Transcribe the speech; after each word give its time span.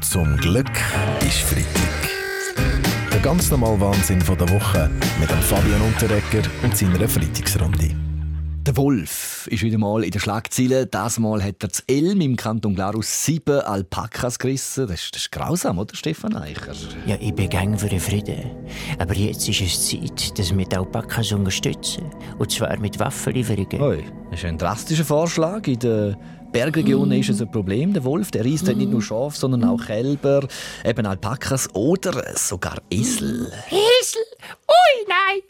Zum 0.00 0.36
Glück 0.36 0.70
ist 1.26 1.40
Freitag. 1.40 2.08
Der 3.12 3.20
ganz 3.20 3.50
normale 3.50 3.80
Wahnsinn 3.80 4.20
von 4.20 4.38
der 4.38 4.48
Woche 4.48 4.88
mit 5.18 5.28
dem 5.28 5.40
Fabian 5.40 5.80
Unterrecker 5.82 6.48
und 6.62 6.76
seiner 6.76 7.08
Freitagsrunde. 7.08 7.90
Der 8.64 8.76
Wolf 8.76 9.48
ist 9.50 9.62
wieder 9.62 9.78
mal 9.78 10.04
in 10.04 10.10
der 10.10 10.20
Schlagzeile. 10.20 10.86
Das 10.86 11.18
Mal 11.18 11.42
hat 11.42 11.62
er 11.62 11.70
zu 11.70 11.82
Elm 11.88 12.20
im 12.20 12.36
Kanton 12.36 12.74
Glarus 12.74 13.24
sieben 13.24 13.60
Alpakas 13.60 14.38
gerissen. 14.38 14.86
Das 14.86 15.02
ist, 15.02 15.14
das 15.14 15.22
ist 15.22 15.32
grausam, 15.32 15.78
oder 15.78 15.96
Stefan 15.96 16.36
Eicher? 16.36 16.74
Ja, 17.06 17.16
ich 17.18 17.34
bin 17.34 17.48
gern 17.48 17.76
für 17.76 17.88
den 17.88 18.00
Frieden. 18.00 18.50
Aber 18.98 19.14
jetzt 19.14 19.48
ist 19.48 19.60
es 19.60 19.88
Zeit, 19.88 20.38
dass 20.38 20.56
wir 20.56 20.64
die 20.64 20.76
Alpakas 20.76 21.32
unterstützen. 21.32 22.04
Und 22.38 22.52
zwar 22.52 22.78
mit 22.78 22.98
Waffenlieferungen. 23.00 23.80
Oi, 23.80 24.04
das 24.30 24.40
ist 24.40 24.44
ein 24.44 24.58
drastischer 24.58 25.04
Vorschlag. 25.04 25.66
In 25.66 25.78
der 25.78 26.18
Bergregion 26.52 27.12
ist 27.12 27.28
es 27.28 27.42
ein 27.42 27.50
Problem. 27.50 27.92
Der 27.92 28.04
Wolf 28.04 28.30
der 28.30 28.44
reisst 28.44 28.66
nicht 28.66 28.90
nur 28.90 29.02
Schaf, 29.02 29.36
sondern 29.36 29.64
auch 29.64 29.84
Kälber, 29.84 30.46
eben 30.84 31.06
Alpakas 31.06 31.68
oder 31.74 32.36
sogar 32.36 32.78
Esel. 32.90 33.52
Esel? 33.68 34.22
Ui, 34.66 35.06
nein! 35.06 35.42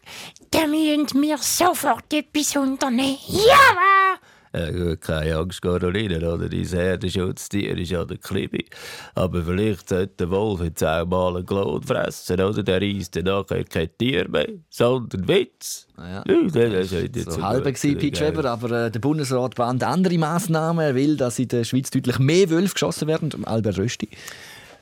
Da 0.50 0.66
müssen 0.66 1.23
wir 1.23 1.38
sofort 1.38 2.12
etwas 2.12 2.56
unternehmen. 2.56 3.18
Ja, 3.28 4.16
gut, 4.52 5.01
keine 5.01 5.37
Angst, 5.37 5.62
Caroline, 5.62 6.16
oder? 6.19 6.48
Dein 6.48 6.65
Herdenschutztier 6.65 7.77
ist 7.77 7.91
ja 7.91 8.05
der 8.05 8.19
Klibi. 8.19 8.66
Aber 9.15 9.43
vielleicht 9.43 9.88
sollte 9.88 10.15
der 10.19 10.30
Wolf 10.30 10.62
jetzt 10.62 10.84
auch 10.84 11.07
mal 11.07 11.37
einen 11.37 11.47
Klon 11.47 11.83
fressen, 11.83 12.41
oder? 12.41 12.62
Der 12.62 12.80
reisst 12.80 13.16
dann 13.16 13.24
nachher 13.24 13.65
kein 13.65 13.88
Tier 13.98 14.29
mehr, 14.29 14.48
sondern 14.71 15.29
Witz. 15.29 15.87
Ja. 15.98 16.24
Ja, 16.27 16.43
das 16.45 16.93
ist 16.93 17.15
jetzt 17.15 17.30
So 17.33 17.43
halb 17.43 17.65
Pete 17.65 18.21
Weber, 18.21 18.45
aber 18.45 18.87
äh, 18.87 18.91
der 18.91 19.01
Bundesrat 19.01 19.55
plant 19.55 19.83
andere 19.83 20.16
Massnahmen. 20.19 20.85
Er 20.85 20.95
will, 20.95 21.16
dass 21.16 21.38
in 21.38 21.49
der 21.49 21.65
Schweiz 21.65 21.91
deutlich 21.91 22.19
mehr 22.19 22.49
Wölfe 22.51 22.74
geschossen 22.74 23.09
werden. 23.09 23.45
Albert 23.45 23.79
Rösti. 23.79 24.09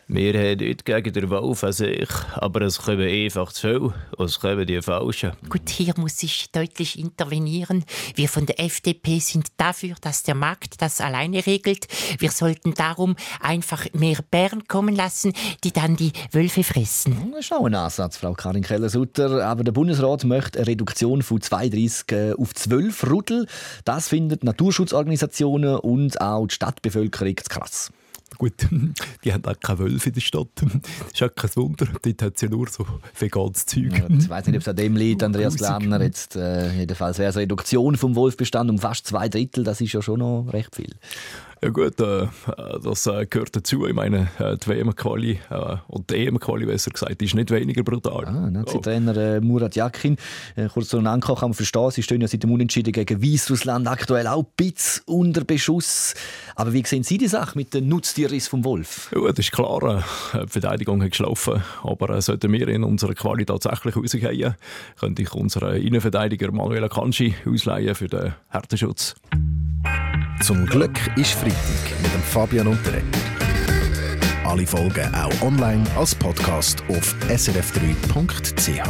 Wir 0.09 0.35
haben 0.35 0.59
nichts 0.59 0.85
gegen 0.85 1.13
den 1.13 1.31
Wolf 1.31 1.65
an 1.65 1.73
sich, 1.73 2.09
aber 2.35 2.61
es 2.61 2.79
kommen 2.79 3.09
einfach 3.09 3.53
zu 3.53 3.61
viel 3.61 3.93
und 4.17 4.27
es 4.27 4.39
kommen 4.39 4.65
die 4.65 4.81
Falschen. 4.81 5.33
Gut, 5.49 5.69
hier 5.69 5.95
muss 5.97 6.23
ich 6.23 6.53
deutlich 6.53 6.97
intervenieren. 6.97 7.85
Wir 8.15 8.29
von 8.29 8.47
der 8.47 8.61
FDP 8.61 9.19
sind 9.19 9.49
dafür, 9.57 9.97
dass 10.01 10.23
der 10.23 10.37
Markt 10.37 10.81
das 10.81 11.01
alleine 11.01 11.45
regelt. 11.45 11.89
Wir 12.21 12.31
sollten 12.31 12.75
darum 12.75 13.17
einfach 13.41 13.85
mehr 13.95 14.19
Bären 14.31 14.69
kommen 14.69 14.95
lassen, 14.95 15.33
die 15.65 15.73
dann 15.73 15.97
die 15.97 16.13
Wölfe 16.31 16.63
fressen. 16.63 17.33
Das 17.33 17.47
ist 17.47 17.53
auch 17.53 17.65
ein 17.65 17.75
Ansatz, 17.75 18.19
Frau 18.19 18.33
Karin 18.35 18.63
Keller-Sutter. 18.63 19.45
Aber 19.45 19.65
der 19.65 19.73
Bundesrat 19.73 20.23
möchte 20.23 20.61
eine 20.61 20.69
Reduktion 20.69 21.23
von 21.23 21.41
32 21.41 22.13
äh, 22.13 22.33
auf 22.35 22.55
12 22.55 23.11
Rudel. 23.11 23.49
Das 23.85 24.07
findet 24.07 24.45
Naturschutzorganisationen 24.45 25.79
und 25.81 26.21
auch 26.21 26.47
die 26.47 26.55
Stadtbevölkerung 26.55 27.37
zu 27.39 27.49
krass. 27.49 27.91
Gut, 28.39 28.69
die 29.25 29.33
haben 29.33 29.45
auch 29.45 29.59
keine 29.61 29.79
Wölfe 29.79 30.09
in 30.09 30.15
der 30.15 30.21
Stadt. 30.21 30.49
Das 30.61 31.13
ist 31.13 31.23
auch 31.23 31.35
kein 31.35 31.57
Wunder. 31.57 31.87
Dort 32.03 32.23
hat 32.23 32.35
es 32.37 32.43
ja 32.43 32.49
nur 32.49 32.69
so 32.69 32.87
veganes 33.19 33.67
Zeug. 33.67 33.99
Ja, 33.99 34.07
ich 34.09 34.29
weiß 34.29 34.47
nicht, 34.47 34.57
ob 34.57 34.61
es 34.63 34.69
an 34.69 34.77
dem 34.77 34.97
liegt, 34.97 35.23
Andreas 35.23 35.57
Glarner. 35.57 36.03
Jetzt, 36.03 36.37
äh, 36.37 36.73
jedenfalls 36.73 37.19
wäre 37.19 37.31
es 37.31 37.37
eine 37.37 37.43
Reduktion 37.43 37.97
vom 37.97 38.15
Wolfbestand 38.15 38.71
um 38.71 38.79
fast 38.79 39.07
zwei 39.07 39.29
Drittel. 39.29 39.65
Das 39.65 39.81
ist 39.81 39.93
ja 39.93 40.03
schon 40.03 40.19
noch 40.21 40.49
recht 40.53 40.77
viel. 40.77 40.95
Ja 41.63 41.71
gut, 41.71 41.99
äh, 42.01 42.27
das 42.85 43.07
äh, 43.07 43.25
gehört 43.25 43.57
dazu. 43.57 43.87
Ich 43.87 43.95
meine, 43.95 44.29
äh, 44.39 44.59
die 44.59 44.67
WM-Quali 44.69 45.41
äh, 45.49 45.77
und 45.89 46.11
die 46.11 46.27
EM-Quali, 46.27 46.67
besser 46.67 46.91
gesagt, 46.91 47.23
ist 47.23 47.35
nicht 47.35 47.51
weniger 47.51 47.83
brutal. 47.83 48.27
Ah, 48.27 48.51
Nazi-Trainer 48.51 49.17
äh, 49.17 49.41
Murat 49.41 49.75
Yakin, 49.75 50.19
äh, 50.57 50.69
kurz 50.69 50.89
zu 50.89 51.01
Nanko 51.01 51.35
kann 51.35 51.51
man 51.51 51.55
verstehen, 51.55 51.91
sie 51.91 52.03
stehen 52.03 52.21
ja 52.21 52.29
seit 52.29 52.43
dem 52.43 52.53
Unentschieden 52.53 52.93
gegen 52.93 53.23
Weißrussland 53.23 53.89
aktuell 53.89 54.27
auch 54.27 54.45
ein 54.45 54.51
bisschen 54.57 55.03
unter 55.07 55.45
Beschuss. 55.45 56.15
Aber 56.57 56.75
wie 56.75 56.85
sehen 56.85 57.05
Sie 57.05 57.17
die 57.17 57.29
Sache 57.29 57.57
mit 57.57 57.73
dem 57.73 57.89
Nutztierriss 57.89 58.49
vom 58.49 58.63
Wolf? 58.65 59.11
Ja, 59.15 59.27
das 59.29 59.39
ist 59.39 59.53
klar, 59.53 60.05
äh, 60.35 60.45
die 60.45 60.51
Verteidigung 60.51 61.03
hat 61.03 61.13
geschlafen. 61.13 61.63
Aber 61.83 62.11
äh, 62.11 62.21
sollten 62.21 62.53
wir 62.53 62.69
in 62.69 62.85
unserer 62.85 63.15
Quali 63.15 63.47
tatsächlich 63.47 63.97
rausgehen, 63.97 64.55
könnte 65.01 65.23
ich 65.23 65.33
unseren 65.33 65.77
Innenverteidiger 65.77 66.53
Manuel 66.53 66.85
Akanji 66.85 67.35
ausleihen 67.47 67.95
für 67.95 68.09
den 68.09 68.35
Härteschutz. 68.51 69.15
Zum 70.43 70.67
Glück 70.67 70.99
ist 71.17 71.33
Freitag 71.33 71.57
mit 72.03 72.13
dem 72.13 72.23
Fabian 72.23 72.67
Unterrecker. 72.67 73.05
Alle 74.45 74.67
Folgen 74.67 75.13
auch 75.15 75.43
online 75.43 75.85
als 75.97 76.15
Podcast 76.15 76.83
auf 76.89 77.15
srf3.ch. 77.29 78.83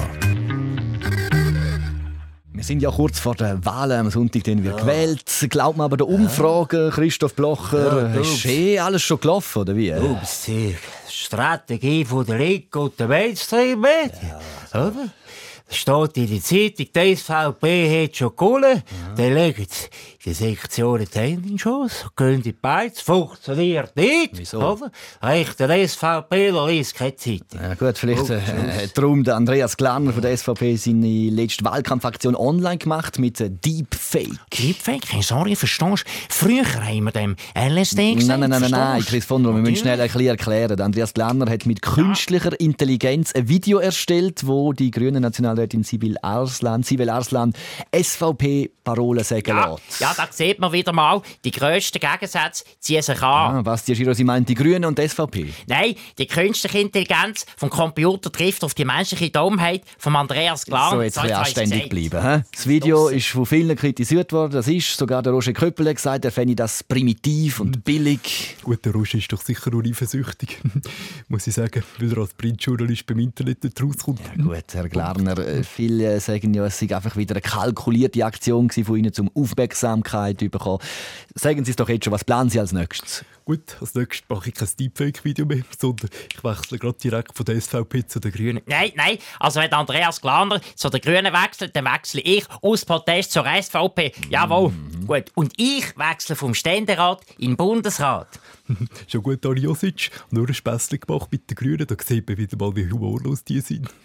Wir 2.53 2.65
sind 2.65 2.83
ja 2.83 2.91
kurz 2.91 3.19
vor 3.21 3.35
der 3.35 3.65
Wahl 3.65 3.93
am 3.93 4.11
Sonntag, 4.11 4.45
den 4.45 4.65
wir 4.65 4.73
gewählt. 4.73 5.47
Glaubt 5.49 5.77
man 5.79 5.85
aber 5.87 5.97
der 5.97 6.09
Umfrage, 6.09 6.91
Christoph 6.93 7.35
Blocher, 7.35 8.11
Ja, 8.15 8.21
ist 8.21 8.45
eh 8.47 8.79
alles 8.79 9.03
schon 9.03 9.21
gelaufen, 9.21 9.61
oder 9.62 9.77
wie? 9.77 9.93
Ups, 9.95 10.45
die 10.47 10.77
Strategie 11.09 12.05
von 12.05 12.27
der 12.27 12.39
Linken 12.39 12.79
und 12.79 12.99
der 12.99 13.09
Mainstream-Medien. 13.09 14.35
Oder? 14.73 15.09
Steht 15.69 16.16
in 16.16 16.31
der 16.31 16.41
Zeitung, 16.43 16.87
die 16.94 17.16
SVP 17.16 18.04
hat 18.04 18.16
schon 18.16 18.37
Kohle. 18.37 18.82
Dann 19.16 19.34
legen 19.34 19.66
sie 19.69 19.88
die 20.25 20.32
Sektionen 20.32 21.06
die 21.12 21.19
Hände 21.19 21.43
in 21.43 21.49
den 21.54 21.59
Schoss, 21.59 22.06
gehen 22.16 22.34
in 22.34 22.43
die 22.43 22.53
Beiz, 22.53 23.00
funktioniert 23.00 23.94
nicht. 23.97 24.31
Wieso? 24.34 24.59
Oder? 24.59 24.91
Reicht 25.21 25.59
der 25.60 25.88
SVP, 25.88 26.50
liest 26.50 26.94
keine 26.94 27.16
Zeitung. 27.16 27.60
Ja 27.60 27.75
gut, 27.75 27.99
vielleicht 27.99 28.31
Oh, 28.31 28.32
äh, 28.32 28.41
hat 28.84 28.97
darum 28.99 29.22
der 29.25 29.37
Andreas 29.37 29.76
Glarner 29.76 30.12
von 30.12 30.22
der 30.22 30.37
SVP 30.37 30.76
seine 30.76 31.31
letzte 31.31 31.65
Wahlkampfaktion 31.65 32.34
online 32.34 32.78
gemacht 32.78 33.19
mit 33.19 33.41
äh, 33.41 33.50
Deepfake. 33.50 34.38
Deepfake, 34.56 35.22
sorry, 35.22 35.55
verstehst 35.55 36.05
du? 36.05 36.10
Früher 36.28 36.65
haben 36.65 37.05
wir 37.05 37.12
dem 37.12 37.37
LSD 37.55 37.97
Nein, 37.97 38.16
gesagt. 38.16 38.41
nein, 38.41 38.50
nein, 38.50 38.60
nein, 38.62 38.71
nein, 38.71 39.00
du? 39.00 39.06
Chris 39.06 39.25
von 39.25 39.43
wir 39.44 39.53
müssen 39.53 39.76
schnell 39.76 40.00
ein 40.00 40.06
bisschen 40.09 40.26
erklären. 40.26 40.81
Andreas 40.81 41.12
Glarner 41.15 41.50
hat 41.50 41.66
mit 41.66 41.82
künstlicher 41.82 42.59
Intelligenz 42.60 43.32
ein 43.34 43.49
Video 43.49 43.78
erstellt, 43.78 44.47
wo 44.47 44.72
die 44.72 44.91
grüne 44.91 45.21
Nationalrätin 45.56 45.83
Sibyl 45.83 46.17
Arslan, 46.22 46.83
Sibyl 46.83 47.11
Arslan 47.11 47.53
SVP-Parolen 47.94 49.25
sagen 49.25 49.49
Ja, 49.49 49.71
lässt. 49.72 50.00
ja, 50.00 50.12
da 50.17 50.28
sieht 50.31 50.59
man 50.59 50.72
wieder 50.72 50.93
mal, 50.93 51.22
die 51.44 51.50
grössten 51.50 51.99
Gegensätze 51.99 52.65
ziehen 52.81 53.03
sich 53.03 53.22
an. 53.22 53.56
Ah, 53.56 53.62
Basti 53.62 53.94
Giro, 53.94 54.12
sie 54.12 54.25
meint 54.25 54.49
die 54.49 54.55
Grünen 54.55 54.84
und 54.84 54.99
die 54.99 55.09
SVP. 55.09 55.53
Nein, 55.67 55.94
die 56.19 56.27
künstliche 56.27 56.78
Intelligenz 56.78 57.47
vom 57.56 57.71
Computer 57.71 58.31
trifft 58.31 58.62
auf 58.65 58.75
die 58.75 58.84
menschliche 58.84 59.31
Dummheit 59.31 59.83
von 59.99 60.15
Andreas 60.17 60.65
Glan. 60.67 60.91
So, 60.91 61.03
jetzt 61.03 61.19
ein 61.19 61.33
anständig 61.33 61.88
bleiben. 61.88 62.23
He? 62.38 62.43
Das 62.53 62.67
Video 62.67 63.09
ist 63.09 63.27
von 63.28 63.47
vielen 63.47 63.77
kritisiert 63.77 64.33
worden. 64.33 64.53
Das 64.53 64.69
ist 64.69 64.97
sogar 64.97 65.23
der 65.23 65.33
Roger 65.33 65.53
Köppel 65.53 65.88
hat 65.88 65.97
gesagt, 65.97 66.25
er 66.25 66.33
fände 66.33 66.55
das 66.55 66.83
primitiv 66.84 67.61
und 67.61 67.84
billig. 67.84 68.56
Gut, 68.62 68.84
der 68.84 68.93
Rusch 68.93 69.15
ist 69.15 69.33
doch 69.33 69.41
sicher 69.41 69.71
nur 69.71 69.84
eifersüchtig, 69.84 70.59
muss 71.28 71.47
ich 71.47 71.55
sagen, 71.55 71.83
weil 71.99 72.12
er 72.12 72.19
als 72.19 72.34
Printjournalist 72.34 73.06
beim 73.06 73.19
Internet 73.21 73.65
nicht 73.65 73.83
rauskommt. 73.83 74.21
Gut, 74.37 74.65
Herr 74.73 74.88
Glarner, 74.88 75.38
äh, 75.47 75.62
viele 75.62 76.21
sagen 76.21 76.53
ja, 76.55 76.67
es 76.67 76.79
sei 76.79 76.95
einfach 76.95 77.17
wieder 77.17 77.34
eine 77.34 77.41
kalkulierte 77.43 78.25
Aktion 78.25 78.71
von 78.71 78.97
Ihnen, 78.97 79.12
um 79.19 79.31
Aufmerksamkeit 79.34 80.41
zu 80.41 80.49
bekommen. 80.49 80.83
Sagen 81.34 81.65
Sie 81.65 81.71
es 81.71 81.77
doch 81.77 81.89
jetzt 81.89 82.05
schon, 82.05 82.12
was 82.12 82.25
planen 82.25 82.51
Sie 82.51 82.61
als 82.61 82.73
nächstes? 82.73 83.25
Gut, 83.45 83.77
als 83.81 83.95
nächstes 83.95 84.29
mache 84.29 84.49
ich 84.49 84.55
kein 84.56 84.69
Deepfake-Video 84.79 85.47
mehr, 85.47 85.62
sondern 85.79 86.11
ich 86.33 86.43
wechsle 86.43 86.79
gerade 86.79 86.99
direkt 86.99 87.37
von 87.37 87.47
der 87.47 87.61
SVP 87.61 88.05
zu 88.06 88.19
den 88.19 88.33
Grünen. 88.33 88.61
Nein, 88.67 88.91
nein, 88.97 89.19
also 89.39 89.61
wenn 89.61 89.73
Andreas 89.73 90.21
Glaner 90.21 90.61
zu 90.75 90.89
den 90.91 91.01
Grünen 91.01 91.33
wechselt, 91.33 91.77
dann 91.77 91.85
wechsle 91.85 92.23
ich 92.23 92.45
aus 92.61 92.85
Protest 92.85 93.31
zur 93.31 93.45
SVP. 93.47 94.12
Jawohl, 94.31 94.71
Mhm. 94.71 94.86
Gut. 95.06 95.25
Und 95.34 95.53
ich 95.56 95.97
wechsle 95.97 96.37
vom 96.37 96.55
Ständerat 96.55 97.22
in 97.39 97.50
den 97.50 97.56
Bundesrat. 97.56 98.28
Schon 99.06 99.22
gut, 99.22 99.44
Dani 99.44 99.61
Josic, 99.61 100.11
nur 100.31 100.49
ein 100.49 100.55
Späßchen 100.55 101.00
gemacht 101.00 101.28
mit 101.31 101.49
den 101.50 101.55
Grünen, 101.55 101.87
da 101.87 101.94
sieht 102.03 102.28
man 102.28 102.39
wieder 102.39 102.56
mal, 102.56 102.75
wie 102.75 102.91
humorlos 102.91 103.44
die 103.44 103.61
sind. 103.61 103.89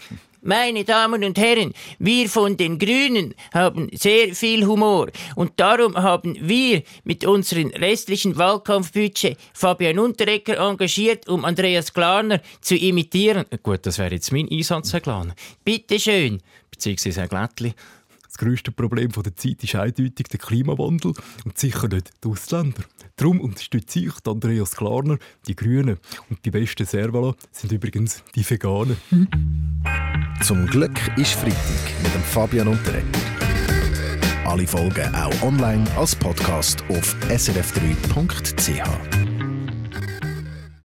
Meine 0.44 0.84
Damen 0.84 1.24
und 1.24 1.38
Herren, 1.38 1.72
wir 2.00 2.28
von 2.28 2.58
den 2.58 2.80
Grünen 2.80 3.36
haben 3.54 3.90
sehr 3.94 4.34
viel 4.34 4.66
Humor 4.66 5.12
und 5.36 5.52
darum 5.58 5.96
haben 5.96 6.36
wir 6.42 6.82
mit 7.04 7.26
unserem 7.26 7.68
restlichen 7.68 8.36
Wahlkampfbudget 8.40 9.38
Fabian 9.54 10.00
Unterrecker 10.00 10.58
engagiert, 10.58 11.28
um 11.28 11.46
Andreas 11.46 11.94
Glaner 11.94 12.42
zu 12.60 12.76
imitieren. 12.76 13.46
Gut, 13.62 13.86
das 13.86 14.00
wäre 14.00 14.16
jetzt 14.16 14.32
mein 14.32 14.50
Einsatz, 14.50 14.94
Herr 14.94 15.02
Glaner. 15.02 15.36
Bitte 15.64 16.00
schön. 16.00 16.42
Beziehungsweise 16.72 17.22
Herr 17.22 17.28
Glättli. 17.28 17.76
Das 18.32 18.38
grösste 18.38 18.72
Problem 18.72 19.12
der 19.12 19.36
Zeit 19.36 19.62
ist 19.62 19.76
eindeutig 19.76 20.30
der 20.30 20.40
Klimawandel 20.40 21.14
und 21.44 21.58
sicher 21.58 21.90
nicht 21.90 22.12
die 22.24 22.30
Ausländer. 22.30 22.82
Darum 23.18 23.42
unterstütze 23.42 24.00
ich 24.00 24.14
Andreas 24.26 24.78
Klarner, 24.78 25.18
die 25.48 25.56
Grünen. 25.56 25.98
Und 26.30 26.46
die 26.46 26.52
besten 26.52 26.86
Servala 26.86 27.36
sind 27.52 27.74
übrigens 27.74 28.24
die 28.34 28.50
Veganen. 28.50 28.96
Zum 30.44 30.66
Glück 30.66 30.98
ist 31.18 31.34
Freitag 31.34 32.04
mit 32.04 32.16
dem 32.16 32.24
Fabian 32.24 32.70
Unterrecker. 32.70 33.20
Alle 34.46 34.66
Folgen 34.66 35.14
auch 35.14 35.42
online 35.42 35.84
als 35.98 36.16
Podcast 36.16 36.86
auf 36.90 37.14
srf3.ch. 37.28 39.31